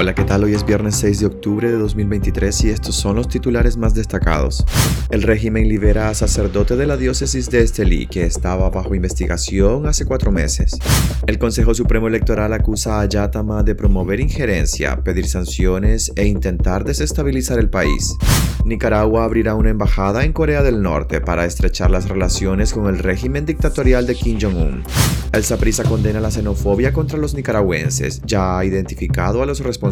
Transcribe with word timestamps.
Hola, 0.00 0.14
¿qué 0.14 0.22
tal? 0.22 0.44
Hoy 0.44 0.54
es 0.54 0.64
viernes 0.64 0.94
6 0.94 1.18
de 1.18 1.26
octubre 1.26 1.72
de 1.72 1.76
2023 1.76 2.62
y 2.62 2.70
estos 2.70 2.94
son 2.94 3.16
los 3.16 3.26
titulares 3.26 3.76
más 3.76 3.94
destacados. 3.94 4.64
El 5.10 5.24
régimen 5.24 5.68
libera 5.68 6.08
a 6.08 6.14
sacerdote 6.14 6.76
de 6.76 6.86
la 6.86 6.96
diócesis 6.96 7.50
de 7.50 7.62
Estelí 7.62 8.06
que 8.06 8.24
estaba 8.24 8.70
bajo 8.70 8.94
investigación 8.94 9.88
hace 9.88 10.04
cuatro 10.04 10.30
meses. 10.30 10.78
El 11.26 11.40
Consejo 11.40 11.74
Supremo 11.74 12.06
Electoral 12.06 12.52
acusa 12.52 13.00
a 13.00 13.06
Yatama 13.06 13.64
de 13.64 13.74
promover 13.74 14.20
injerencia, 14.20 15.02
pedir 15.02 15.26
sanciones 15.26 16.12
e 16.14 16.26
intentar 16.26 16.84
desestabilizar 16.84 17.58
el 17.58 17.68
país. 17.68 18.16
Nicaragua 18.64 19.24
abrirá 19.24 19.56
una 19.56 19.70
embajada 19.70 20.24
en 20.24 20.32
Corea 20.32 20.62
del 20.62 20.80
Norte 20.80 21.20
para 21.20 21.44
estrechar 21.44 21.90
las 21.90 22.08
relaciones 22.08 22.72
con 22.72 22.86
el 22.86 23.00
régimen 23.00 23.46
dictatorial 23.46 24.06
de 24.06 24.14
Kim 24.14 24.38
Jong-un. 24.40 24.84
El 25.32 25.44
Saprissa 25.44 25.84
condena 25.84 26.20
la 26.20 26.30
xenofobia 26.30 26.92
contra 26.92 27.18
los 27.18 27.34
nicaragüenses, 27.34 28.22
ya 28.24 28.58
ha 28.58 28.64
identificado 28.64 29.42
a 29.42 29.46
los 29.46 29.60
responsables. 29.60 29.87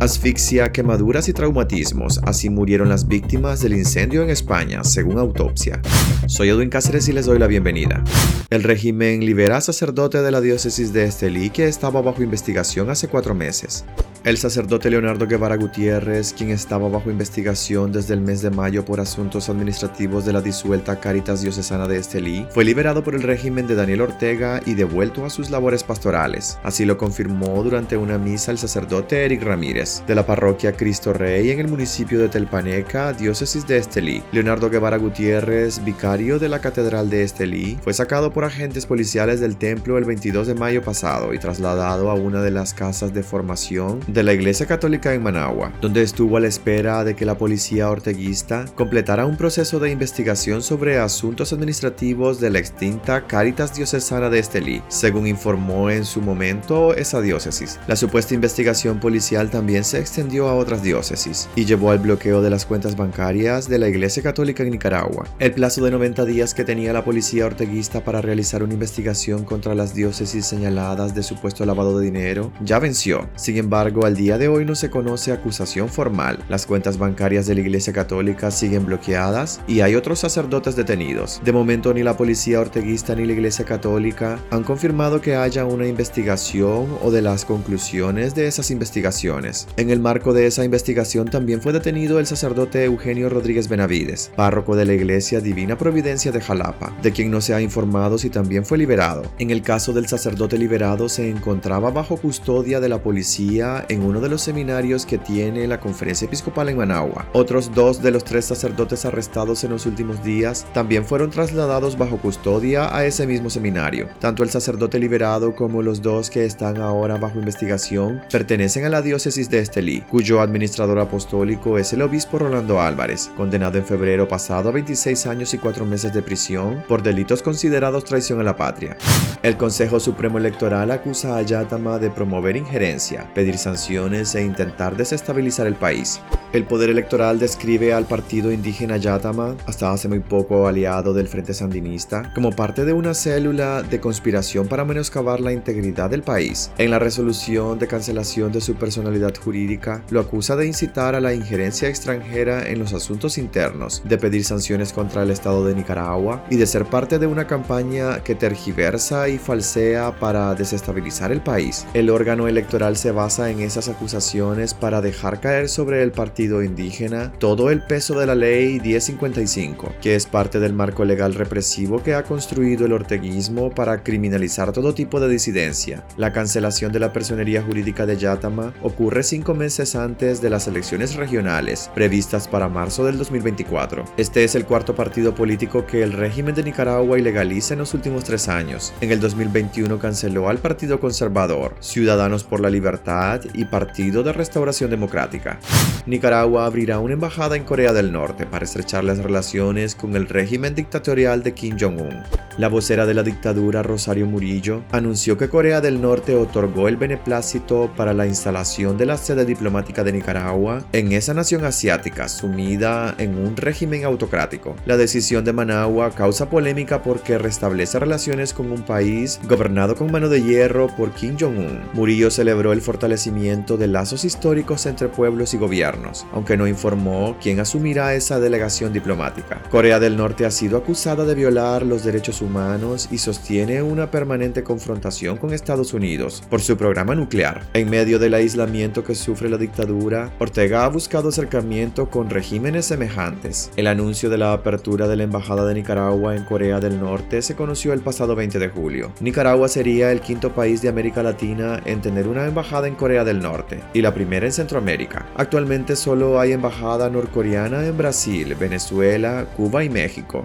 Asfixia, 0.00 0.72
quemaduras 0.72 1.28
y 1.28 1.32
traumatismos, 1.32 2.20
así 2.24 2.50
murieron 2.50 2.88
las 2.88 3.08
víctimas 3.08 3.60
del 3.60 3.74
incendio 3.74 4.22
en 4.22 4.30
España, 4.30 4.84
según 4.84 5.18
autopsia. 5.18 5.80
Soy 6.26 6.48
Edwin 6.48 6.70
Cáceres 6.70 7.08
y 7.08 7.12
les 7.12 7.26
doy 7.26 7.38
la 7.38 7.46
bienvenida. 7.46 8.02
El 8.50 8.62
régimen 8.62 9.20
libera 9.24 9.60
sacerdote 9.60 10.22
de 10.22 10.30
la 10.30 10.40
diócesis 10.40 10.92
de 10.92 11.04
Estelí 11.04 11.50
que 11.50 11.68
estaba 11.68 12.00
bajo 12.00 12.22
investigación 12.22 12.90
hace 12.90 13.08
cuatro 13.08 13.34
meses. 13.34 13.84
El 14.24 14.36
sacerdote 14.36 14.90
Leonardo 14.90 15.28
Guevara 15.28 15.56
Gutiérrez, 15.56 16.32
quien 16.32 16.50
estaba 16.50 16.88
bajo 16.88 17.08
investigación 17.08 17.92
desde 17.92 18.14
el 18.14 18.20
mes 18.20 18.42
de 18.42 18.50
mayo 18.50 18.84
por 18.84 18.98
asuntos 18.98 19.48
administrativos 19.48 20.26
de 20.26 20.32
la 20.32 20.42
disuelta 20.42 20.98
Caritas 20.98 21.40
Diocesana 21.40 21.86
de 21.86 21.98
Estelí, 21.98 22.44
fue 22.50 22.64
liberado 22.64 23.04
por 23.04 23.14
el 23.14 23.22
régimen 23.22 23.68
de 23.68 23.76
Daniel 23.76 24.00
Ortega 24.00 24.60
y 24.66 24.74
devuelto 24.74 25.24
a 25.24 25.30
sus 25.30 25.50
labores 25.50 25.84
pastorales. 25.84 26.58
Así 26.64 26.84
lo 26.84 26.98
confirmó 26.98 27.62
durante 27.62 27.96
una 27.96 28.18
misa 28.18 28.50
el 28.50 28.58
sacerdote 28.58 29.24
Eric 29.24 29.44
Ramírez, 29.44 30.02
de 30.06 30.16
la 30.16 30.26
parroquia 30.26 30.72
Cristo 30.72 31.12
Rey 31.12 31.52
en 31.52 31.60
el 31.60 31.68
municipio 31.68 32.18
de 32.18 32.28
Telpaneca, 32.28 33.12
diócesis 33.12 33.68
de 33.68 33.78
Estelí. 33.78 34.22
Leonardo 34.32 34.68
Guevara 34.68 34.96
Gutiérrez, 34.96 35.84
vicario 35.84 36.40
de 36.40 36.48
la 36.48 36.60
Catedral 36.60 37.08
de 37.08 37.22
Estelí, 37.22 37.78
fue 37.82 37.94
sacado 37.94 38.32
por 38.32 38.44
agentes 38.44 38.84
policiales 38.84 39.38
del 39.38 39.56
templo 39.56 39.96
el 39.96 40.04
22 40.04 40.48
de 40.48 40.54
mayo 40.54 40.82
pasado 40.82 41.32
y 41.34 41.38
trasladado 41.38 42.10
a 42.10 42.14
una 42.14 42.42
de 42.42 42.50
las 42.50 42.74
casas 42.74 43.14
de 43.14 43.22
formación 43.22 44.00
de 44.08 44.22
la 44.22 44.32
Iglesia 44.32 44.66
Católica 44.66 45.12
en 45.14 45.22
Managua, 45.22 45.72
donde 45.80 46.02
estuvo 46.02 46.36
a 46.36 46.40
la 46.40 46.48
espera 46.48 47.04
de 47.04 47.14
que 47.14 47.26
la 47.26 47.36
policía 47.36 47.90
orteguista 47.90 48.64
completara 48.74 49.26
un 49.26 49.36
proceso 49.36 49.78
de 49.78 49.90
investigación 49.90 50.62
sobre 50.62 50.98
asuntos 50.98 51.52
administrativos 51.52 52.40
de 52.40 52.50
la 52.50 52.58
extinta 52.58 53.26
Caritas 53.26 53.74
Diocesana 53.74 54.30
de 54.30 54.38
Estelí, 54.38 54.82
según 54.88 55.26
informó 55.26 55.90
en 55.90 56.04
su 56.04 56.22
momento 56.22 56.94
esa 56.94 57.20
diócesis. 57.20 57.78
La 57.86 57.96
supuesta 57.96 58.34
investigación 58.34 58.98
policial 58.98 59.50
también 59.50 59.84
se 59.84 59.98
extendió 59.98 60.48
a 60.48 60.54
otras 60.54 60.82
diócesis 60.82 61.48
y 61.54 61.66
llevó 61.66 61.90
al 61.90 61.98
bloqueo 61.98 62.40
de 62.40 62.50
las 62.50 62.64
cuentas 62.64 62.96
bancarias 62.96 63.68
de 63.68 63.78
la 63.78 63.88
Iglesia 63.88 64.22
Católica 64.22 64.62
en 64.62 64.70
Nicaragua. 64.70 65.26
El 65.38 65.52
plazo 65.52 65.84
de 65.84 65.90
90 65.90 66.24
días 66.24 66.54
que 66.54 66.64
tenía 66.64 66.92
la 66.92 67.04
policía 67.04 67.46
orteguista 67.46 68.02
para 68.02 68.22
realizar 68.22 68.62
una 68.62 68.74
investigación 68.74 69.44
contra 69.44 69.74
las 69.74 69.94
diócesis 69.94 70.46
señaladas 70.46 71.14
de 71.14 71.22
supuesto 71.22 71.66
lavado 71.66 71.98
de 71.98 72.06
dinero 72.06 72.50
ya 72.64 72.78
venció. 72.78 73.28
Sin 73.36 73.56
embargo, 73.56 73.97
al 74.04 74.16
día 74.16 74.38
de 74.38 74.48
hoy 74.48 74.64
no 74.64 74.74
se 74.74 74.90
conoce 74.90 75.32
acusación 75.32 75.88
formal. 75.88 76.38
Las 76.48 76.66
cuentas 76.66 76.98
bancarias 76.98 77.46
de 77.46 77.54
la 77.54 77.60
Iglesia 77.60 77.92
Católica 77.92 78.50
siguen 78.50 78.86
bloqueadas 78.86 79.60
y 79.66 79.80
hay 79.80 79.94
otros 79.94 80.18
sacerdotes 80.18 80.76
detenidos. 80.76 81.40
De 81.44 81.52
momento 81.52 81.94
ni 81.94 82.02
la 82.02 82.16
policía 82.16 82.60
orteguista 82.60 83.14
ni 83.14 83.26
la 83.26 83.32
Iglesia 83.32 83.64
Católica 83.64 84.38
han 84.50 84.64
confirmado 84.64 85.20
que 85.20 85.36
haya 85.36 85.64
una 85.64 85.86
investigación 85.86 86.86
o 87.02 87.10
de 87.10 87.22
las 87.22 87.44
conclusiones 87.44 88.34
de 88.34 88.46
esas 88.46 88.70
investigaciones. 88.70 89.68
En 89.76 89.90
el 89.90 90.00
marco 90.00 90.32
de 90.32 90.46
esa 90.46 90.64
investigación 90.64 91.28
también 91.28 91.62
fue 91.62 91.72
detenido 91.72 92.18
el 92.18 92.26
sacerdote 92.26 92.84
Eugenio 92.84 93.28
Rodríguez 93.28 93.68
Benavides, 93.68 94.30
párroco 94.36 94.76
de 94.76 94.84
la 94.84 94.94
Iglesia 94.94 95.40
Divina 95.40 95.78
Providencia 95.78 96.32
de 96.32 96.40
Jalapa, 96.40 96.92
de 97.02 97.12
quien 97.12 97.30
no 97.30 97.40
se 97.40 97.54
ha 97.54 97.60
informado 97.60 98.18
si 98.18 98.30
también 98.30 98.64
fue 98.64 98.78
liberado. 98.78 99.22
En 99.38 99.50
el 99.50 99.62
caso 99.62 99.92
del 99.92 100.08
sacerdote 100.08 100.58
liberado 100.58 101.08
se 101.08 101.28
encontraba 101.28 101.90
bajo 101.90 102.16
custodia 102.16 102.80
de 102.80 102.88
la 102.88 103.02
policía 103.02 103.84
en 103.88 104.02
uno 104.02 104.20
de 104.20 104.28
los 104.28 104.42
seminarios 104.42 105.06
que 105.06 105.18
tiene 105.18 105.66
la 105.66 105.80
Conferencia 105.80 106.26
Episcopal 106.26 106.68
en 106.68 106.76
Managua. 106.76 107.26
Otros 107.32 107.74
dos 107.74 108.02
de 108.02 108.10
los 108.10 108.24
tres 108.24 108.44
sacerdotes 108.44 109.04
arrestados 109.04 109.64
en 109.64 109.70
los 109.70 109.86
últimos 109.86 110.22
días 110.22 110.66
también 110.72 111.04
fueron 111.04 111.30
trasladados 111.30 111.96
bajo 111.96 112.18
custodia 112.18 112.94
a 112.94 113.04
ese 113.04 113.26
mismo 113.26 113.50
seminario. 113.50 114.08
Tanto 114.20 114.42
el 114.42 114.50
sacerdote 114.50 114.98
liberado 114.98 115.54
como 115.54 115.82
los 115.82 116.02
dos 116.02 116.30
que 116.30 116.44
están 116.44 116.78
ahora 116.78 117.16
bajo 117.16 117.38
investigación 117.38 118.20
pertenecen 118.30 118.84
a 118.84 118.88
la 118.88 119.02
diócesis 119.02 119.50
de 119.50 119.60
Estelí, 119.60 120.02
cuyo 120.02 120.40
administrador 120.40 120.98
apostólico 120.98 121.78
es 121.78 121.92
el 121.92 122.02
obispo 122.02 122.38
Rolando 122.38 122.80
Álvarez, 122.80 123.30
condenado 123.36 123.78
en 123.78 123.84
febrero 123.84 124.28
pasado 124.28 124.68
a 124.68 124.72
26 124.72 125.26
años 125.26 125.54
y 125.54 125.58
4 125.58 125.84
meses 125.84 126.12
de 126.12 126.22
prisión 126.22 126.82
por 126.88 127.02
delitos 127.02 127.42
considerados 127.42 128.04
traición 128.04 128.40
a 128.40 128.44
la 128.44 128.56
patria. 128.56 128.96
El 129.40 129.56
Consejo 129.56 130.00
Supremo 130.00 130.38
Electoral 130.38 130.90
acusa 130.90 131.36
a 131.36 131.42
Yatama 131.42 132.00
de 132.00 132.10
promover 132.10 132.56
injerencia, 132.56 133.30
pedir 133.34 133.56
sanciones 133.56 134.34
e 134.34 134.42
intentar 134.42 134.96
desestabilizar 134.96 135.68
el 135.68 135.76
país. 135.76 136.20
El 136.52 136.64
poder 136.64 136.90
electoral 136.90 137.38
describe 137.38 137.92
al 137.92 138.06
partido 138.06 138.50
indígena 138.50 138.96
Yatama, 138.96 139.54
hasta 139.66 139.92
hace 139.92 140.08
muy 140.08 140.18
poco 140.18 140.66
aliado 140.66 141.14
del 141.14 141.28
Frente 141.28 141.54
Sandinista, 141.54 142.32
como 142.34 142.50
parte 142.50 142.84
de 142.84 142.92
una 142.92 143.14
célula 143.14 143.82
de 143.82 144.00
conspiración 144.00 144.66
para 144.66 144.84
menoscabar 144.84 145.40
la 145.40 145.52
integridad 145.52 146.10
del 146.10 146.22
país. 146.22 146.72
En 146.78 146.90
la 146.90 146.98
resolución 146.98 147.78
de 147.78 147.86
cancelación 147.86 148.50
de 148.50 148.60
su 148.60 148.74
personalidad 148.74 149.34
jurídica, 149.36 150.02
lo 150.10 150.18
acusa 150.18 150.56
de 150.56 150.66
incitar 150.66 151.14
a 151.14 151.20
la 151.20 151.32
injerencia 151.32 151.88
extranjera 151.88 152.68
en 152.68 152.80
los 152.80 152.92
asuntos 152.92 153.38
internos, 153.38 154.02
de 154.04 154.18
pedir 154.18 154.42
sanciones 154.42 154.92
contra 154.92 155.22
el 155.22 155.30
Estado 155.30 155.64
de 155.64 155.76
Nicaragua 155.76 156.44
y 156.50 156.56
de 156.56 156.66
ser 156.66 156.86
parte 156.86 157.20
de 157.20 157.28
una 157.28 157.46
campaña 157.46 158.24
que 158.24 158.34
tergiversa 158.34 159.27
y 159.28 159.38
falsea 159.38 160.18
para 160.18 160.54
desestabilizar 160.54 161.32
el 161.32 161.40
país. 161.40 161.86
El 161.94 162.10
órgano 162.10 162.48
electoral 162.48 162.96
se 162.96 163.12
basa 163.12 163.50
en 163.50 163.60
esas 163.60 163.88
acusaciones 163.88 164.74
para 164.74 165.00
dejar 165.00 165.40
caer 165.40 165.68
sobre 165.68 166.02
el 166.02 166.12
partido 166.12 166.62
indígena 166.62 167.32
todo 167.38 167.70
el 167.70 167.82
peso 167.82 168.18
de 168.18 168.26
la 168.26 168.34
ley 168.34 168.80
1055, 168.80 169.94
que 170.00 170.14
es 170.14 170.26
parte 170.26 170.60
del 170.60 170.72
marco 170.72 171.04
legal 171.04 171.34
represivo 171.34 172.02
que 172.02 172.14
ha 172.14 172.24
construido 172.24 172.86
el 172.86 172.92
orteguismo 172.92 173.70
para 173.70 174.02
criminalizar 174.02 174.72
todo 174.72 174.94
tipo 174.94 175.20
de 175.20 175.28
disidencia. 175.28 176.04
La 176.16 176.32
cancelación 176.32 176.92
de 176.92 177.00
la 177.00 177.12
personería 177.12 177.62
jurídica 177.62 178.06
de 178.06 178.16
Yatama 178.16 178.74
ocurre 178.82 179.22
cinco 179.22 179.54
meses 179.54 179.94
antes 179.96 180.40
de 180.40 180.50
las 180.50 180.66
elecciones 180.66 181.14
regionales, 181.14 181.90
previstas 181.94 182.48
para 182.48 182.68
marzo 182.68 183.04
del 183.04 183.18
2024. 183.18 184.04
Este 184.16 184.44
es 184.44 184.54
el 184.54 184.64
cuarto 184.64 184.94
partido 184.94 185.34
político 185.34 185.86
que 185.86 186.02
el 186.02 186.12
régimen 186.12 186.54
de 186.54 186.62
Nicaragua 186.62 187.18
ilegaliza 187.18 187.74
en 187.74 187.80
los 187.80 187.94
últimos 187.94 188.24
tres 188.24 188.48
años. 188.48 188.92
En 189.00 189.12
el 189.12 189.17
2021 189.20 189.98
canceló 189.98 190.48
al 190.48 190.58
Partido 190.58 191.00
Conservador, 191.00 191.74
Ciudadanos 191.80 192.44
por 192.44 192.60
la 192.60 192.70
Libertad 192.70 193.40
y 193.54 193.64
Partido 193.64 194.22
de 194.22 194.32
Restauración 194.32 194.90
Democrática. 194.90 195.58
Nicaragua 196.06 196.66
abrirá 196.66 196.98
una 196.98 197.14
embajada 197.14 197.56
en 197.56 197.64
Corea 197.64 197.92
del 197.92 198.12
Norte 198.12 198.46
para 198.46 198.64
estrechar 198.64 199.04
las 199.04 199.18
relaciones 199.18 199.94
con 199.94 200.16
el 200.16 200.28
régimen 200.28 200.74
dictatorial 200.74 201.42
de 201.42 201.54
Kim 201.54 201.76
Jong-un. 201.78 202.22
La 202.56 202.68
vocera 202.68 203.06
de 203.06 203.14
la 203.14 203.22
dictadura, 203.22 203.82
Rosario 203.82 204.26
Murillo, 204.26 204.82
anunció 204.90 205.38
que 205.38 205.48
Corea 205.48 205.80
del 205.80 206.00
Norte 206.00 206.34
otorgó 206.34 206.88
el 206.88 206.96
beneplácito 206.96 207.92
para 207.96 208.14
la 208.14 208.26
instalación 208.26 208.98
de 208.98 209.06
la 209.06 209.16
sede 209.16 209.44
diplomática 209.44 210.02
de 210.02 210.12
Nicaragua 210.12 210.84
en 210.92 211.12
esa 211.12 211.34
nación 211.34 211.64
asiática 211.64 212.28
sumida 212.28 213.14
en 213.18 213.38
un 213.38 213.56
régimen 213.56 214.04
autocrático. 214.04 214.74
La 214.86 214.96
decisión 214.96 215.44
de 215.44 215.52
Managua 215.52 216.10
causa 216.10 216.50
polémica 216.50 217.02
porque 217.02 217.38
restablece 217.38 217.98
relaciones 217.98 218.52
con 218.52 218.72
un 218.72 218.82
país 218.82 219.07
gobernado 219.48 219.96
con 219.96 220.10
mano 220.10 220.28
de 220.28 220.42
hierro 220.42 220.88
por 220.88 221.12
Kim 221.12 221.36
Jong-un. 221.38 221.80
Murillo 221.94 222.30
celebró 222.30 222.72
el 222.72 222.82
fortalecimiento 222.82 223.76
de 223.76 223.86
lazos 223.86 224.24
históricos 224.24 224.84
entre 224.86 225.08
pueblos 225.08 225.54
y 225.54 225.56
gobiernos, 225.56 226.26
aunque 226.32 226.56
no 226.56 226.66
informó 226.66 227.36
quién 227.40 227.58
asumirá 227.60 228.14
esa 228.14 228.38
delegación 228.38 228.92
diplomática. 228.92 229.62
Corea 229.70 229.98
del 229.98 230.16
Norte 230.16 230.44
ha 230.44 230.50
sido 230.50 230.76
acusada 230.76 231.24
de 231.24 231.34
violar 231.34 231.86
los 231.86 232.04
derechos 232.04 232.42
humanos 232.42 233.08
y 233.10 233.18
sostiene 233.18 233.82
una 233.82 234.10
permanente 234.10 234.62
confrontación 234.62 235.38
con 235.38 235.54
Estados 235.54 235.94
Unidos 235.94 236.42
por 236.50 236.60
su 236.60 236.76
programa 236.76 237.14
nuclear. 237.14 237.62
En 237.72 237.88
medio 237.88 238.18
del 238.18 238.34
aislamiento 238.34 239.04
que 239.04 239.14
sufre 239.14 239.48
la 239.48 239.56
dictadura, 239.56 240.30
Ortega 240.38 240.84
ha 240.84 240.88
buscado 240.88 241.30
acercamiento 241.30 242.10
con 242.10 242.28
regímenes 242.28 242.86
semejantes. 242.86 243.70
El 243.76 243.86
anuncio 243.86 244.28
de 244.28 244.38
la 244.38 244.52
apertura 244.52 245.08
de 245.08 245.16
la 245.16 245.22
Embajada 245.22 245.64
de 245.66 245.74
Nicaragua 245.74 246.36
en 246.36 246.44
Corea 246.44 246.80
del 246.80 247.00
Norte 247.00 247.40
se 247.42 247.56
conoció 247.56 247.92
el 247.92 248.00
pasado 248.00 248.34
20 248.34 248.58
de 248.58 248.68
julio. 248.68 248.97
Nicaragua 249.20 249.68
sería 249.68 250.12
el 250.12 250.20
quinto 250.20 250.54
país 250.54 250.82
de 250.82 250.88
América 250.88 251.22
Latina 251.22 251.80
en 251.84 252.00
tener 252.00 252.28
una 252.28 252.46
embajada 252.46 252.88
en 252.88 252.94
Corea 252.94 253.24
del 253.24 253.40
Norte 253.40 253.80
y 253.92 254.02
la 254.02 254.14
primera 254.14 254.46
en 254.46 254.52
Centroamérica. 254.52 255.26
Actualmente 255.36 255.96
solo 255.96 256.40
hay 256.40 256.52
embajada 256.52 257.08
norcoreana 257.08 257.86
en 257.86 257.96
Brasil, 257.96 258.54
Venezuela, 258.54 259.46
Cuba 259.56 259.84
y 259.84 259.88
México. 259.88 260.42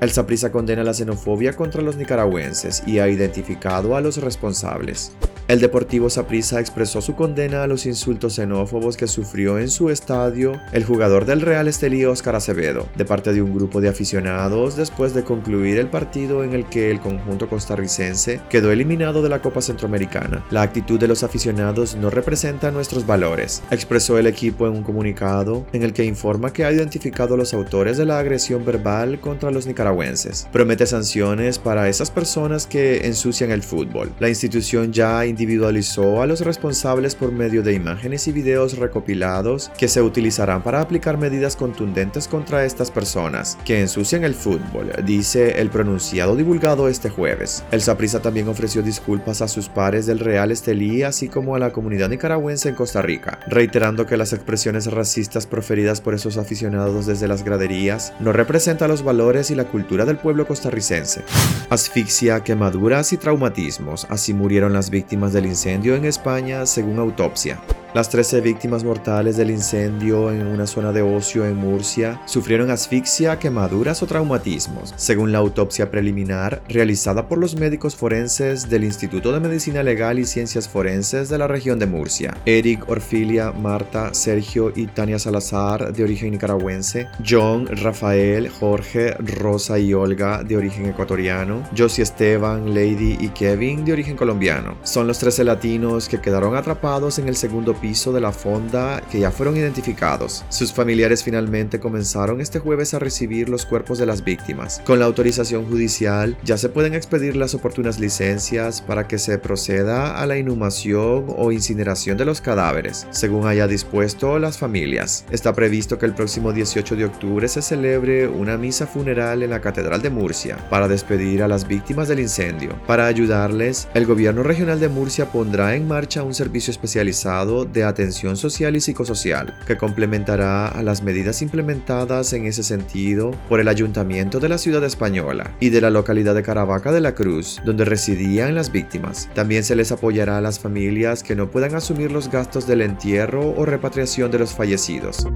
El 0.00 0.10
Saprissa 0.10 0.52
condena 0.52 0.84
la 0.84 0.94
xenofobia 0.94 1.54
contra 1.54 1.82
los 1.82 1.96
nicaragüenses 1.96 2.82
y 2.86 2.98
ha 2.98 3.08
identificado 3.08 3.96
a 3.96 4.00
los 4.00 4.18
responsables. 4.18 5.12
El 5.48 5.60
Deportivo 5.60 6.10
Saprissa 6.10 6.58
expresó 6.58 7.00
su 7.00 7.14
condena 7.14 7.62
a 7.62 7.68
los 7.68 7.86
insultos 7.86 8.34
xenófobos 8.34 8.96
que 8.96 9.06
sufrió 9.06 9.60
en 9.60 9.70
su 9.70 9.90
estadio 9.90 10.60
el 10.72 10.84
jugador 10.84 11.24
del 11.24 11.40
Real 11.40 11.68
Estelí 11.68 12.04
Oscar 12.04 12.34
Acevedo, 12.34 12.88
de 12.96 13.04
parte 13.04 13.32
de 13.32 13.42
un 13.42 13.54
grupo 13.54 13.80
de 13.80 13.88
aficionados 13.88 14.74
después 14.74 15.14
de 15.14 15.22
concluir 15.22 15.78
el 15.78 15.86
partido 15.86 16.42
en 16.42 16.52
el 16.52 16.66
que 16.66 16.90
el 16.90 16.98
conjunto 16.98 17.48
costarricense 17.48 18.40
quedó 18.50 18.72
eliminado 18.72 19.22
de 19.22 19.28
la 19.28 19.40
Copa 19.40 19.62
Centroamericana. 19.62 20.44
La 20.50 20.62
actitud 20.62 20.98
de 20.98 21.06
los 21.06 21.22
aficionados 21.22 21.94
no 21.94 22.10
representa 22.10 22.72
nuestros 22.72 23.06
valores, 23.06 23.62
expresó 23.70 24.18
el 24.18 24.26
equipo 24.26 24.66
en 24.66 24.72
un 24.72 24.82
comunicado 24.82 25.64
en 25.72 25.84
el 25.84 25.92
que 25.92 26.04
informa 26.04 26.52
que 26.52 26.64
ha 26.64 26.72
identificado 26.72 27.34
a 27.34 27.38
los 27.38 27.54
autores 27.54 27.96
de 27.96 28.04
la 28.04 28.18
agresión 28.18 28.64
verbal 28.64 29.20
contra 29.20 29.52
los 29.52 29.68
nicaragüenses. 29.68 30.48
Promete 30.50 30.86
sanciones 30.86 31.60
para 31.60 31.88
esas 31.88 32.10
personas 32.10 32.66
que 32.66 33.06
ensucian 33.06 33.52
el 33.52 33.62
fútbol. 33.62 34.10
La 34.18 34.28
institución 34.28 34.92
ya 34.92 35.24
individualizó 35.36 36.22
a 36.22 36.26
los 36.26 36.40
responsables 36.40 37.14
por 37.14 37.30
medio 37.30 37.62
de 37.62 37.74
imágenes 37.74 38.26
y 38.26 38.32
videos 38.32 38.78
recopilados 38.78 39.70
que 39.76 39.86
se 39.86 40.00
utilizarán 40.00 40.62
para 40.62 40.80
aplicar 40.80 41.18
medidas 41.18 41.56
contundentes 41.56 42.26
contra 42.26 42.64
estas 42.64 42.90
personas 42.90 43.58
que 43.66 43.82
ensucian 43.82 44.24
el 44.24 44.34
fútbol, 44.34 44.92
dice 45.04 45.60
el 45.60 45.68
pronunciado 45.68 46.36
divulgado 46.36 46.88
este 46.88 47.10
jueves. 47.10 47.64
El 47.70 47.82
Saprissa 47.82 48.22
también 48.22 48.48
ofreció 48.48 48.80
disculpas 48.80 49.42
a 49.42 49.48
sus 49.48 49.68
pares 49.68 50.06
del 50.06 50.20
Real 50.20 50.50
Estelí, 50.50 51.02
así 51.02 51.28
como 51.28 51.54
a 51.54 51.58
la 51.58 51.70
comunidad 51.70 52.08
nicaragüense 52.08 52.70
en 52.70 52.74
Costa 52.74 53.02
Rica, 53.02 53.38
reiterando 53.46 54.06
que 54.06 54.16
las 54.16 54.32
expresiones 54.32 54.90
racistas 54.90 55.46
proferidas 55.46 56.00
por 56.00 56.14
esos 56.14 56.38
aficionados 56.38 57.04
desde 57.04 57.28
las 57.28 57.44
graderías 57.44 58.14
no 58.20 58.32
representan 58.32 58.88
los 58.88 59.02
valores 59.02 59.50
y 59.50 59.54
la 59.54 59.64
cultura 59.64 60.06
del 60.06 60.16
pueblo 60.16 60.46
costarricense. 60.46 61.24
Asfixia, 61.68 62.42
quemaduras 62.42 63.12
y 63.12 63.18
traumatismos, 63.18 64.06
así 64.08 64.32
murieron 64.32 64.72
las 64.72 64.88
víctimas 64.88 65.25
del 65.32 65.46
incendio 65.46 65.94
en 65.94 66.04
España 66.04 66.66
según 66.66 66.98
autopsia. 66.98 67.58
Las 67.96 68.10
13 68.10 68.42
víctimas 68.42 68.84
mortales 68.84 69.38
del 69.38 69.50
incendio 69.50 70.30
en 70.30 70.46
una 70.46 70.66
zona 70.66 70.92
de 70.92 71.00
ocio 71.00 71.46
en 71.46 71.56
Murcia 71.56 72.20
sufrieron 72.26 72.70
asfixia, 72.70 73.38
quemaduras 73.38 74.02
o 74.02 74.06
traumatismos, 74.06 74.92
según 74.96 75.32
la 75.32 75.38
autopsia 75.38 75.90
preliminar 75.90 76.62
realizada 76.68 77.26
por 77.26 77.38
los 77.38 77.56
médicos 77.56 77.96
forenses 77.96 78.68
del 78.68 78.84
Instituto 78.84 79.32
de 79.32 79.40
Medicina 79.40 79.82
Legal 79.82 80.18
y 80.18 80.26
Ciencias 80.26 80.68
Forenses 80.68 81.30
de 81.30 81.38
la 81.38 81.46
región 81.46 81.78
de 81.78 81.86
Murcia. 81.86 82.36
Eric, 82.44 82.86
Orfilia, 82.86 83.50
Marta, 83.52 84.12
Sergio 84.12 84.74
y 84.76 84.88
Tania 84.88 85.18
Salazar, 85.18 85.94
de 85.94 86.04
origen 86.04 86.32
nicaragüense, 86.32 87.08
John, 87.26 87.66
Rafael, 87.66 88.50
Jorge, 88.50 89.14
Rosa 89.20 89.78
y 89.78 89.94
Olga, 89.94 90.42
de 90.42 90.58
origen 90.58 90.84
ecuatoriano, 90.84 91.62
Josie 91.74 92.02
Esteban, 92.02 92.74
Lady 92.74 93.16
y 93.18 93.30
Kevin, 93.30 93.86
de 93.86 93.94
origen 93.94 94.18
colombiano. 94.18 94.76
Son 94.82 95.06
los 95.06 95.18
13 95.18 95.44
latinos 95.44 96.10
que 96.10 96.20
quedaron 96.20 96.56
atrapados 96.56 97.18
en 97.18 97.28
el 97.28 97.36
segundo 97.36 97.72
piso 97.86 98.12
de 98.12 98.20
la 98.20 98.32
fonda 98.32 99.00
que 99.12 99.20
ya 99.20 99.30
fueron 99.30 99.56
identificados. 99.56 100.44
Sus 100.48 100.72
familiares 100.72 101.22
finalmente 101.22 101.78
comenzaron 101.78 102.40
este 102.40 102.58
jueves 102.58 102.94
a 102.94 102.98
recibir 102.98 103.48
los 103.48 103.64
cuerpos 103.64 103.96
de 103.98 104.06
las 104.06 104.24
víctimas. 104.24 104.82
Con 104.84 104.98
la 104.98 105.04
autorización 105.04 105.66
judicial 105.66 106.36
ya 106.42 106.58
se 106.58 106.68
pueden 106.68 106.94
expedir 106.94 107.36
las 107.36 107.54
oportunas 107.54 108.00
licencias 108.00 108.80
para 108.80 109.06
que 109.06 109.18
se 109.18 109.38
proceda 109.38 110.20
a 110.20 110.26
la 110.26 110.36
inhumación 110.36 111.26
o 111.28 111.52
incineración 111.52 112.16
de 112.16 112.24
los 112.24 112.40
cadáveres, 112.40 113.06
según 113.12 113.46
haya 113.46 113.68
dispuesto 113.68 114.40
las 114.40 114.58
familias. 114.58 115.24
Está 115.30 115.54
previsto 115.54 115.96
que 115.96 116.06
el 116.06 116.14
próximo 116.14 116.52
18 116.52 116.96
de 116.96 117.04
octubre 117.04 117.46
se 117.46 117.62
celebre 117.62 118.26
una 118.26 118.56
misa 118.56 118.88
funeral 118.88 119.44
en 119.44 119.50
la 119.50 119.60
Catedral 119.60 120.02
de 120.02 120.10
Murcia 120.10 120.56
para 120.70 120.88
despedir 120.88 121.44
a 121.44 121.46
las 121.46 121.68
víctimas 121.68 122.08
del 122.08 122.18
incendio. 122.18 122.70
Para 122.88 123.06
ayudarles, 123.06 123.86
el 123.94 124.06
gobierno 124.06 124.42
regional 124.42 124.80
de 124.80 124.88
Murcia 124.88 125.26
pondrá 125.26 125.76
en 125.76 125.86
marcha 125.86 126.24
un 126.24 126.34
servicio 126.34 126.72
especializado 126.72 127.64
de 127.76 127.84
atención 127.84 128.36
social 128.36 128.74
y 128.74 128.80
psicosocial, 128.80 129.54
que 129.66 129.76
complementará 129.76 130.66
a 130.66 130.82
las 130.82 131.02
medidas 131.02 131.42
implementadas 131.42 132.32
en 132.32 132.46
ese 132.46 132.62
sentido 132.62 133.32
por 133.48 133.60
el 133.60 133.68
Ayuntamiento 133.68 134.40
de 134.40 134.48
la 134.48 134.58
Ciudad 134.58 134.82
Española 134.82 135.54
y 135.60 135.68
de 135.68 135.82
la 135.82 135.90
localidad 135.90 136.34
de 136.34 136.42
Caravaca 136.42 136.90
de 136.90 137.02
la 137.02 137.14
Cruz, 137.14 137.60
donde 137.64 137.84
residían 137.84 138.54
las 138.54 138.72
víctimas. 138.72 139.28
También 139.34 139.62
se 139.62 139.76
les 139.76 139.92
apoyará 139.92 140.38
a 140.38 140.40
las 140.40 140.58
familias 140.58 141.22
que 141.22 141.36
no 141.36 141.50
puedan 141.50 141.74
asumir 141.74 142.10
los 142.10 142.30
gastos 142.30 142.66
del 142.66 142.80
entierro 142.80 143.50
o 143.50 143.66
repatriación 143.66 144.30
de 144.30 144.38
los 144.38 144.54
fallecidos. 144.54 145.26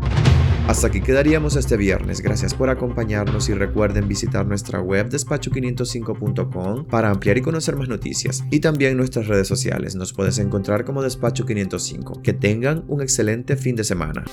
Hasta 0.69 0.87
aquí 0.87 1.01
quedaríamos 1.01 1.57
este 1.57 1.77
viernes. 1.77 2.21
Gracias 2.21 2.55
por 2.55 2.71
acompañarnos 2.71 3.49
y 3.49 3.55
recuerden 3.55 4.07
visitar 4.07 4.47
nuestra 4.47 4.81
web 4.81 5.09
despacho505.com 5.09 6.85
para 6.87 7.11
ampliar 7.11 7.39
y 7.39 7.43
conocer 7.43 7.77
más 7.77 7.89
noticias. 7.89 8.45
Y 8.51 8.61
también 8.61 8.97
nuestras 8.97 9.27
redes 9.27 9.49
sociales. 9.49 9.97
Nos 9.97 10.13
puedes 10.13 10.39
encontrar 10.39 10.85
como 10.85 11.03
Despacho505. 11.03 12.23
Que 12.23 12.33
tengan 12.33 12.85
un 12.89 13.03
excelente 13.03 13.57
fin 13.57 13.75
de 13.77 13.85
semana. 13.85 14.25